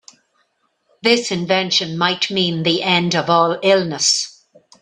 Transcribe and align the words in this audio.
This 1.03 1.29
invention 1.29 1.95
might 1.95 2.31
mean 2.31 2.63
the 2.63 2.81
end 2.81 3.13
of 3.13 3.29
all 3.29 3.59
illness. 3.61 4.47